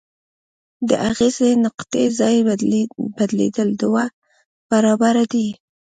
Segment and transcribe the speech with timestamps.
[0.89, 2.35] د اغیزې نقطې ځای
[3.17, 4.03] بدلیدل دوه
[4.69, 5.47] برابره دی.